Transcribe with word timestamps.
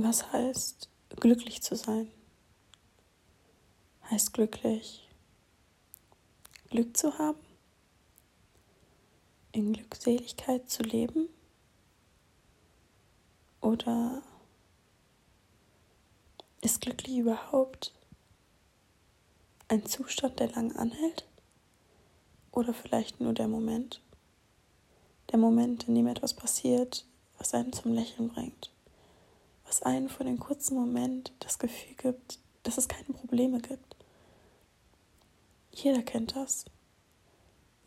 Was 0.00 0.32
heißt 0.32 0.88
glücklich 1.16 1.60
zu 1.60 1.74
sein? 1.74 2.08
Heißt 4.08 4.32
glücklich 4.32 5.08
Glück 6.70 6.96
zu 6.96 7.18
haben? 7.18 7.40
In 9.50 9.72
Glückseligkeit 9.72 10.70
zu 10.70 10.84
leben? 10.84 11.28
Oder 13.60 14.22
ist 16.60 16.80
glücklich 16.80 17.16
überhaupt 17.16 17.92
ein 19.66 19.84
Zustand, 19.84 20.38
der 20.38 20.52
lang 20.52 20.76
anhält? 20.76 21.26
Oder 22.52 22.72
vielleicht 22.72 23.20
nur 23.20 23.32
der 23.32 23.48
Moment? 23.48 24.00
Der 25.32 25.40
Moment, 25.40 25.88
in 25.88 25.96
dem 25.96 26.06
etwas 26.06 26.34
passiert, 26.34 27.04
was 27.36 27.52
einen 27.52 27.72
zum 27.72 27.92
Lächeln 27.94 28.28
bringt 28.28 28.70
was 29.68 29.82
einen 29.82 30.08
für 30.08 30.24
den 30.24 30.40
kurzen 30.40 30.74
Moment 30.76 31.32
das 31.40 31.58
Gefühl 31.58 31.94
gibt, 31.94 32.38
dass 32.62 32.78
es 32.78 32.88
keine 32.88 33.12
Probleme 33.12 33.60
gibt. 33.60 33.96
Jeder 35.72 36.02
kennt 36.02 36.34
das. 36.34 36.64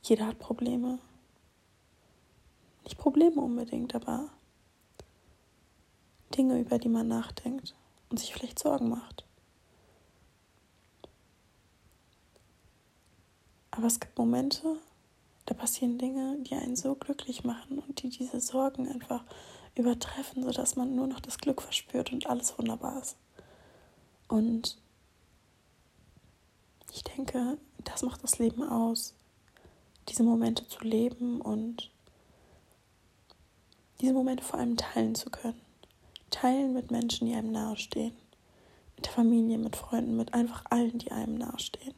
Jeder 0.04 0.27
hat 0.27 0.40
Probleme. 0.40 0.99
Nicht 2.84 2.98
Probleme 2.98 3.41
unbedingt, 3.41 3.95
aber 3.95 4.30
Dinge, 6.35 6.59
über 6.59 6.77
die 6.77 6.90
man 6.90 7.07
nachdenkt 7.07 7.76
und 8.09 8.20
sich 8.20 8.34
vielleicht 8.34 8.59
Sorgen 8.59 8.90
macht. 8.90 9.26
Aber 13.71 13.88
es 13.88 13.99
gibt 13.99 14.18
Momente, 14.18 14.77
da 15.45 15.54
passieren 15.54 15.98
Dinge, 15.98 16.38
die 16.41 16.55
einen 16.55 16.76
so 16.76 16.95
glücklich 16.95 17.43
machen 17.43 17.79
und 17.79 18.02
die 18.04 18.09
diese 18.09 18.40
Sorgen 18.40 18.88
einfach 18.88 19.23
übertreffen, 19.75 20.43
sodass 20.43 20.75
man 20.75 20.95
nur 20.95 21.07
noch 21.07 21.20
das 21.20 21.38
Glück 21.38 21.61
verspürt 21.61 22.12
und 22.12 22.27
alles 22.27 22.57
wunderbar 22.57 23.02
ist. 23.02 23.16
Und 24.27 24.77
ich 26.93 27.04
denke, 27.04 27.57
das 27.84 28.01
macht 28.01 28.23
das 28.23 28.40
Leben 28.40 28.63
aus, 28.63 29.13
diese 30.09 30.23
Momente 30.23 30.68
zu 30.68 30.84
leben 30.84 31.41
und 31.41 31.90
diese 34.01 34.13
Momente 34.13 34.43
vor 34.43 34.59
allem 34.59 34.77
teilen 34.77 35.15
zu 35.15 35.29
können. 35.29 35.62
Teilen 36.29 36.74
mit 36.74 36.91
Menschen, 36.91 37.27
die 37.27 37.35
einem 37.35 37.51
nahestehen. 37.51 38.15
Mit 38.96 39.05
der 39.05 39.13
Familie, 39.13 39.57
mit 39.57 39.76
Freunden, 39.76 40.18
mit 40.18 40.34
einfach 40.34 40.65
allen, 40.70 40.98
die 40.98 41.12
einem 41.12 41.35
nahestehen. 41.35 41.96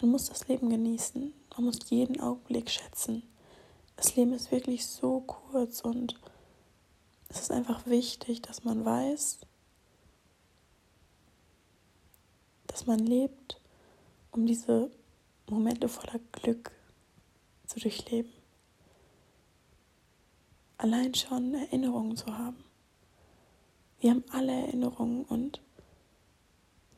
Man 0.00 0.10
muss 0.10 0.26
das 0.26 0.48
Leben 0.48 0.70
genießen. 0.70 1.32
Man 1.56 1.64
muss 1.64 1.78
jeden 1.90 2.20
Augenblick 2.20 2.70
schätzen 2.70 3.22
das 3.98 4.14
Leben 4.14 4.32
ist 4.32 4.52
wirklich 4.52 4.86
so 4.86 5.20
kurz 5.20 5.80
und 5.80 6.14
es 7.28 7.40
ist 7.40 7.50
einfach 7.50 7.84
wichtig, 7.86 8.40
dass 8.40 8.62
man 8.62 8.84
weiß, 8.84 9.40
dass 12.68 12.86
man 12.86 13.00
lebt, 13.00 13.60
um 14.30 14.46
diese 14.46 14.92
Momente 15.50 15.88
voller 15.88 16.20
Glück 16.30 16.70
zu 17.66 17.80
durchleben. 17.80 18.32
Allein 20.76 21.12
schon 21.16 21.54
Erinnerungen 21.54 22.16
zu 22.16 22.38
haben. 22.38 22.62
Wir 23.98 24.12
haben 24.12 24.24
alle 24.30 24.52
Erinnerungen 24.52 25.24
und 25.24 25.60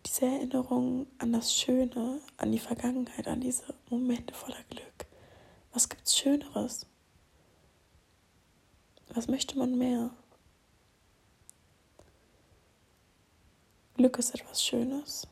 diese 0.05 0.27
Erinnerungen 0.27 1.07
an 1.17 1.33
das 1.33 1.55
Schöne, 1.55 2.21
an 2.37 2.53
die 2.53 2.59
Vergangenheit, 2.59 3.27
an 3.27 3.41
diese 3.41 3.75
Momente 3.89 4.35
voller 4.35 4.63
Glück. 4.69 5.07
Was 5.73 5.89
gibt's 5.89 6.19
Schöneres? 6.19 6.90
Was 9.13 9.27
möchte 9.27 9.59
man 9.59 9.77
mehr? 9.77 10.11
Glück 13.95 14.19
ist 14.19 14.35
etwas 14.35 14.65
Schönes. 14.65 15.27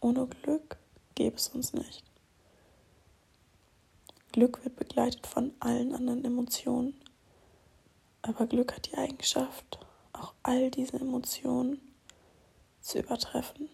Ohne 0.00 0.26
Glück 0.26 0.76
gäbe 1.16 1.36
es 1.36 1.48
uns 1.48 1.72
nicht. 1.72 2.04
Glück 4.30 4.64
wird 4.64 4.76
begleitet 4.76 5.26
von 5.26 5.52
allen 5.58 5.94
anderen 5.94 6.24
Emotionen. 6.24 6.94
Aber 8.22 8.46
Glück 8.46 8.74
hat 8.74 8.86
die 8.86 8.96
Eigenschaft, 8.96 9.80
auch 10.12 10.32
all 10.44 10.70
diese 10.70 10.96
Emotionen 10.96 11.80
zu 12.80 13.00
übertreffen. 13.00 13.68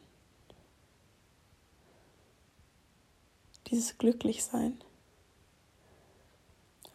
Dieses 3.67 3.99
Glücklichsein. 3.99 4.83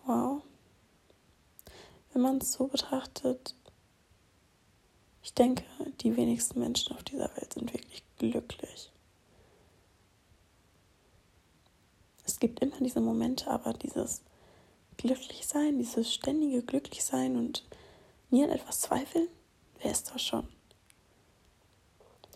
Wow 0.05 0.41
wenn 2.15 2.21
man 2.21 2.37
es 2.37 2.53
so 2.53 2.67
betrachtet, 2.67 3.53
ich 5.21 5.33
denke, 5.33 5.65
die 5.99 6.15
wenigsten 6.15 6.61
Menschen 6.61 6.95
auf 6.95 7.03
dieser 7.03 7.29
Welt 7.35 7.53
sind 7.53 7.73
wirklich 7.73 8.03
glücklich. 8.17 8.89
Es 12.25 12.39
gibt 12.39 12.61
immer 12.61 12.77
diese 12.79 13.01
Momente, 13.01 13.51
aber 13.51 13.73
dieses 13.73 14.21
Glücklichsein, 14.95 15.77
dieses 15.77 16.13
ständige 16.13 16.63
Glücklichsein 16.63 17.35
und 17.35 17.65
nie 18.29 18.45
an 18.45 18.49
etwas 18.49 18.79
zweifeln, 18.79 19.27
wer 19.81 19.91
ist 19.91 20.09
das 20.13 20.23
schon? 20.23 20.47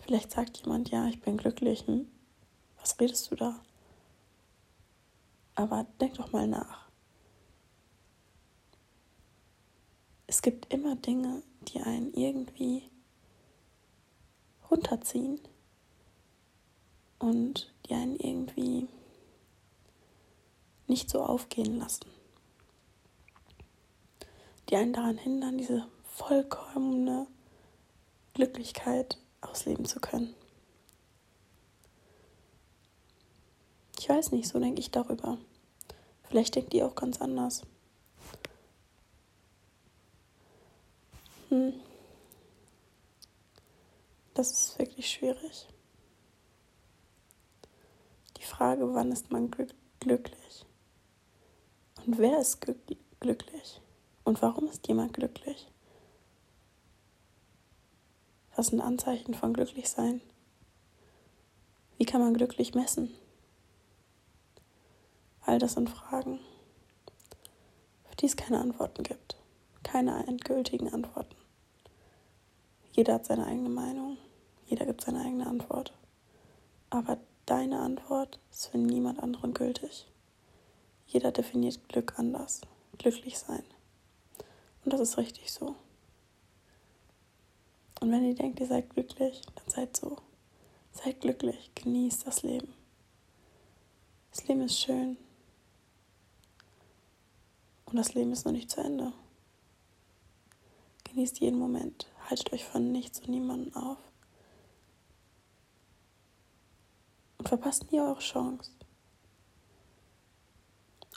Vielleicht 0.01 0.31
sagt 0.31 0.57
jemand, 0.57 0.89
ja, 0.89 1.07
ich 1.07 1.21
bin 1.21 1.37
glücklich. 1.37 1.87
Hm? 1.87 2.11
Was 2.81 2.99
redest 2.99 3.31
du 3.31 3.35
da? 3.35 3.61
Aber 5.55 5.85
denk 6.01 6.15
doch 6.15 6.33
mal 6.33 6.47
nach. 6.47 6.88
Es 10.39 10.43
gibt 10.43 10.73
immer 10.73 10.95
Dinge, 10.95 11.43
die 11.67 11.81
einen 11.81 12.13
irgendwie 12.13 12.89
runterziehen 14.71 15.37
und 17.19 17.73
die 17.85 17.93
einen 17.93 18.15
irgendwie 18.15 18.87
nicht 20.87 21.09
so 21.09 21.21
aufgehen 21.21 21.77
lassen. 21.77 22.05
Die 24.69 24.77
einen 24.77 24.93
daran 24.93 25.17
hindern, 25.17 25.57
diese 25.57 25.85
vollkommene 26.05 27.27
Glücklichkeit 28.33 29.17
ausleben 29.41 29.83
zu 29.83 29.99
können. 29.99 30.33
Ich 33.99 34.07
weiß 34.07 34.31
nicht, 34.31 34.47
so 34.47 34.57
denke 34.57 34.79
ich 34.79 34.89
darüber. 34.89 35.37
Vielleicht 36.29 36.55
denkt 36.55 36.73
ihr 36.73 36.87
auch 36.87 36.95
ganz 36.95 37.19
anders. 37.19 37.63
Hm. 41.49 41.73
Das 44.33 44.51
ist 44.51 44.79
wirklich 44.79 45.09
schwierig. 45.09 45.67
Die 48.37 48.43
Frage, 48.43 48.93
wann 48.93 49.11
ist 49.11 49.31
man 49.31 49.51
glücklich? 49.99 50.65
Und 52.05 52.17
wer 52.17 52.39
ist 52.39 52.61
glücklich? 53.19 53.81
Und 54.23 54.41
warum 54.41 54.67
ist 54.67 54.87
jemand 54.87 55.13
glücklich? 55.13 55.71
Was 58.55 58.67
sind 58.67 58.81
Anzeichen 58.81 59.33
von 59.33 59.53
Glücklichsein? 59.53 60.21
Wie 61.97 62.05
kann 62.05 62.21
man 62.21 62.33
glücklich 62.33 62.75
messen? 62.75 63.13
All 65.41 65.59
das 65.59 65.73
sind 65.73 65.89
Fragen, 65.89 66.39
für 68.07 68.15
die 68.17 68.27
es 68.27 68.35
keine 68.35 68.59
Antworten 68.59 69.03
gibt. 69.03 69.37
Keine 69.83 70.27
endgültigen 70.27 70.93
Antworten. 70.93 71.38
Jeder 72.99 73.13
hat 73.13 73.25
seine 73.25 73.45
eigene 73.45 73.69
Meinung, 73.69 74.17
jeder 74.65 74.85
gibt 74.85 74.99
seine 74.99 75.21
eigene 75.21 75.47
Antwort. 75.47 75.93
Aber 76.89 77.17
deine 77.45 77.79
Antwort 77.79 78.41
ist 78.51 78.67
für 78.67 78.77
niemand 78.77 79.23
anderen 79.23 79.53
gültig. 79.53 80.05
Jeder 81.07 81.31
definiert 81.31 81.87
Glück 81.87 82.19
anders, 82.19 82.59
glücklich 82.97 83.39
sein. 83.39 83.63
Und 84.83 84.91
das 84.91 84.99
ist 84.99 85.17
richtig 85.17 85.49
so. 85.49 85.77
Und 88.01 88.11
wenn 88.11 88.25
ihr 88.25 88.35
denkt, 88.35 88.59
ihr 88.59 88.67
seid 88.67 88.89
glücklich, 88.89 89.43
dann 89.55 89.69
seid 89.69 89.95
so. 89.95 90.17
Seid 90.91 91.21
glücklich, 91.21 91.71
genießt 91.75 92.27
das 92.27 92.43
Leben. 92.43 92.73
Das 94.31 94.45
Leben 94.45 94.63
ist 94.63 94.77
schön. 94.77 95.15
Und 97.85 97.95
das 97.95 98.13
Leben 98.13 98.33
ist 98.33 98.43
noch 98.43 98.51
nicht 98.51 98.69
zu 98.69 98.81
Ende. 98.81 99.13
Genießt 101.05 101.39
jeden 101.39 101.59
Moment. 101.59 102.09
Haltet 102.29 102.53
euch 102.53 102.63
von 102.63 102.91
nichts 102.91 103.19
und 103.21 103.29
niemandem 103.29 103.75
auf. 103.75 103.97
Und 107.39 107.49
verpasst 107.49 107.91
nie 107.91 107.99
eure 107.99 108.19
Chance. 108.19 108.71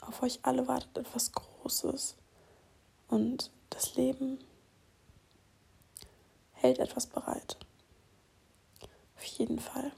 Auf 0.00 0.22
euch 0.22 0.40
alle 0.42 0.66
wartet 0.66 0.96
etwas 0.96 1.32
Großes. 1.32 2.16
Und 3.08 3.50
das 3.68 3.94
Leben 3.96 4.38
hält 6.52 6.78
etwas 6.78 7.06
bereit. 7.06 7.58
Auf 9.16 9.24
jeden 9.24 9.58
Fall. 9.58 9.92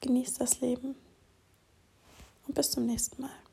Genießt 0.00 0.40
das 0.40 0.60
Leben 0.60 0.96
und 2.46 2.54
bis 2.54 2.72
zum 2.72 2.84
nächsten 2.84 3.22
Mal. 3.22 3.51